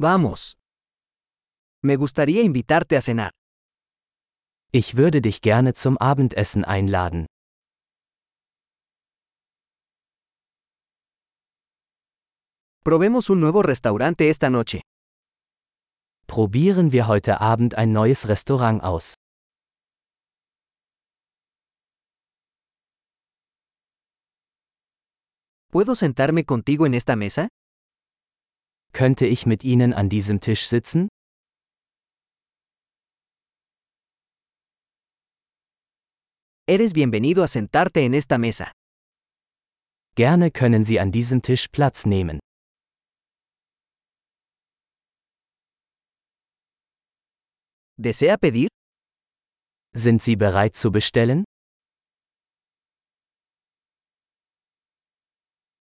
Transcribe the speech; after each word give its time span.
Vamos. 0.00 0.56
Me 1.82 1.96
gustaría 1.96 2.42
invitarte 2.42 2.96
a 2.96 3.00
cenar. 3.00 3.32
Ich 4.70 4.96
würde 4.96 5.20
dich 5.20 5.40
gerne 5.40 5.74
zum 5.74 5.98
Abendessen 5.98 6.64
einladen. 6.64 7.26
Probemos 12.84 13.28
un 13.28 13.40
nuevo 13.40 13.62
restaurante 13.62 14.28
esta 14.30 14.50
noche. 14.50 14.82
Probieren 16.28 16.92
wir 16.92 17.08
heute 17.08 17.40
Abend 17.40 17.74
ein 17.74 17.92
neues 17.92 18.28
Restaurant 18.28 18.84
aus. 18.84 19.14
¿Puedo 25.72 25.96
sentarme 25.96 26.44
contigo 26.44 26.86
en 26.86 26.94
esta 26.94 27.16
mesa? 27.16 27.48
Könnte 28.98 29.26
ich 29.26 29.46
mit 29.46 29.62
Ihnen 29.62 29.92
an 29.94 30.08
diesem 30.08 30.40
Tisch 30.40 30.66
sitzen? 30.66 31.06
Eres 36.66 36.94
bienvenido 36.94 37.44
a 37.44 37.46
sentarte 37.46 38.00
en 38.00 38.12
esta 38.14 38.38
mesa. 38.38 38.72
Gerne 40.16 40.50
können 40.50 40.82
Sie 40.82 40.98
an 40.98 41.12
diesem 41.12 41.42
Tisch 41.42 41.68
Platz 41.68 42.06
nehmen. 42.06 42.40
¿Desea 47.96 48.36
pedir? 48.36 48.66
Sind 49.94 50.20
Sie 50.22 50.34
bereit 50.34 50.74
zu 50.74 50.90
bestellen? 50.90 51.44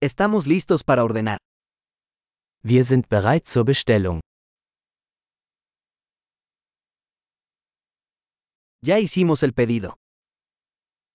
Estamos 0.00 0.46
listos 0.46 0.82
para 0.82 1.04
ordenar. 1.04 1.45
Wir 2.68 2.84
sind 2.84 3.08
bereit 3.08 3.46
zur 3.46 3.64
Bestellung. 3.64 4.18
Ya 8.82 8.96
hicimos 8.96 9.44
el 9.44 9.52
pedido. 9.52 9.94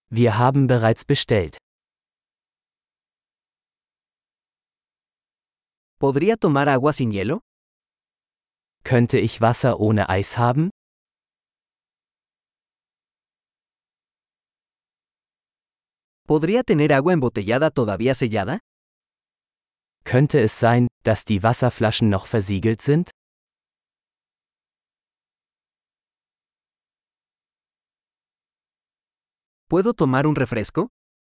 Wir 0.10 0.38
haben 0.38 0.68
bereits 0.68 1.04
bestellt. 1.04 1.58
¿Podría 6.00 6.38
tomar 6.38 6.70
agua 6.70 6.94
sin 6.94 7.12
hielo? 7.12 7.42
Könnte 8.86 9.20
ich 9.20 9.42
Wasser 9.42 9.78
ohne 9.82 10.08
Eis 10.08 10.38
haben? 10.38 10.70
¿Podría 16.26 16.64
tener 16.64 16.94
agua 16.94 17.12
embotellada 17.12 17.72
todavía 17.72 18.16
sellada? 18.16 18.60
Könnte 20.04 20.40
es 20.40 20.60
sein, 20.60 20.88
dass 21.04 21.26
die 21.26 21.44
Wasserflaschen 21.44 22.10
noch 22.10 22.26
versiegelt 22.26 22.82
sind? 22.82 23.12
¿Puedo 29.70 29.94
tomar 29.94 30.26
un 30.26 30.36
refresco? 30.36 30.90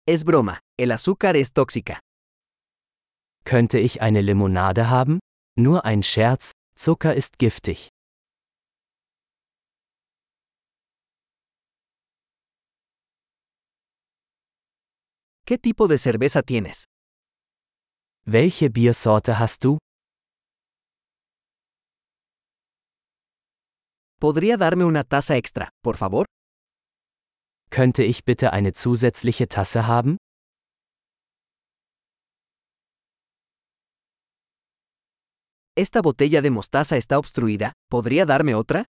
Es 0.08 0.23
broma, 0.23 0.59
el 0.78 0.92
azúcar 0.92 1.36
es 1.36 1.52
tóxica. 1.52 2.00
Könnte 3.44 3.80
ich 3.80 4.02
eine 4.02 4.22
Limonade 4.22 4.89
haben? 4.89 5.20
Nur 5.58 5.83
ein 5.83 6.04
Scherz, 6.04 6.52
Zucker 6.76 7.14
ist 7.16 7.38
giftig. 7.38 7.89
¿Qué 15.45 15.58
tipo 15.58 15.88
de 15.88 15.98
cerveza 15.98 16.44
tienes? 16.44 16.86
Welche 18.25 18.70
Biersorte 18.70 19.39
hast 19.39 19.64
du? 19.64 19.78
¿Podría 24.20 24.58
darme 24.58 24.84
una 24.86 25.03
taza 25.03 25.36
extra, 25.38 25.70
por 25.81 25.95
favor? 25.98 26.26
Könnte 27.70 28.03
ich 28.03 28.26
bitte 28.26 28.52
eine 28.52 28.73
zusätzliche 28.73 29.48
Tasse 29.48 29.88
haben? 29.88 30.17
Esta 35.76 36.02
botella 36.02 36.42
de 36.42 36.49
mostaza 36.49 36.98
está 36.98 37.17
obstruida, 37.17 37.73
¿podría 37.89 38.26
darme 38.26 38.54
otra? 38.55 38.86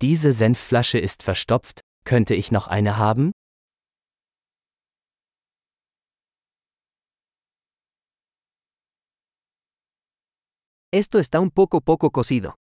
Diese 0.00 0.32
Senfflasche 0.32 0.98
ist 0.98 1.22
verstopft, 1.22 1.80
könnte 2.04 2.34
ich 2.34 2.52
noch 2.52 2.68
eine 2.68 2.96
haben? 2.96 3.32
Esto 10.92 11.20
está 11.20 11.38
un 11.38 11.50
poco 11.52 11.80
poco 11.80 12.10
cocido. 12.10 12.56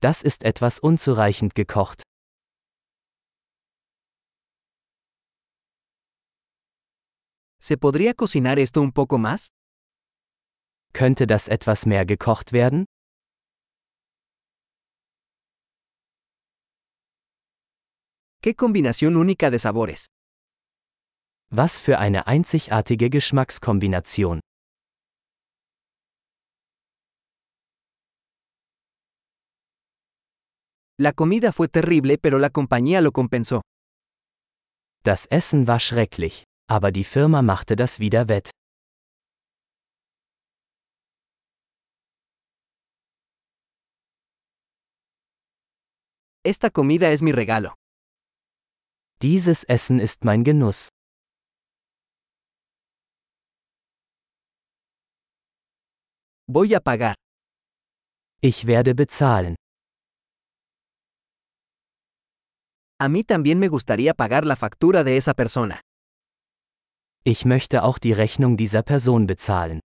Das 0.00 0.22
ist 0.22 0.44
etwas 0.44 0.78
unzureichend 0.78 1.54
gekocht. 1.54 2.02
¿Se 7.60 7.78
podría 7.78 8.12
cocinar 8.12 8.58
esto 8.58 8.82
un 8.82 8.92
poco 8.92 9.16
más? 9.16 9.48
Könnte 10.92 11.26
das 11.26 11.48
etwas 11.48 11.86
mehr 11.86 12.04
gekocht 12.04 12.52
werden? 12.52 12.84
¡Qué 18.42 18.54
combinación 18.54 19.16
única 19.16 19.50
de 19.50 19.58
sabores! 19.58 20.08
Was 21.50 21.80
für 21.80 21.98
eine 21.98 22.26
einzigartige 22.26 23.08
Geschmackskombination. 23.08 24.40
La 30.98 31.12
comida 31.12 31.52
fue 31.52 31.68
terrible 31.68 32.18
pero 32.18 32.38
la 32.38 32.50
compañía 32.50 33.00
lo 33.00 33.12
compensó. 33.12 33.62
Das 35.04 35.26
Essen 35.30 35.66
war 35.66 35.80
schrecklich, 35.80 36.44
aber 36.68 36.92
die 36.92 37.04
Firma 37.04 37.42
machte 37.42 37.74
das 37.76 37.98
wieder 37.98 38.28
wett. 38.28 38.50
Esta 46.44 46.70
comida 46.70 47.10
es 47.12 47.22
mi 47.22 47.32
regalo. 47.32 47.74
Dieses 49.22 49.62
Essen 49.64 50.00
ist 50.00 50.24
mein 50.24 50.42
Genuss. 50.42 50.88
Voy 56.48 56.74
a 56.74 56.80
pagar. 56.80 57.14
Ich 58.40 58.66
werde 58.66 58.94
bezahlen. 58.96 59.54
A 63.04 63.08
mí 63.08 63.24
también 63.24 63.58
me 63.58 63.66
gustaría 63.66 64.14
pagar 64.14 64.46
la 64.46 64.54
factura 64.54 65.02
de 65.02 65.16
esa 65.16 65.34
persona. 65.34 65.80
Ich 67.24 67.44
möchte 67.44 67.82
auch 67.82 67.98
die 67.98 68.12
Rechnung 68.12 68.56
dieser 68.56 68.84
Person 68.84 69.26
bezahlen. 69.26 69.80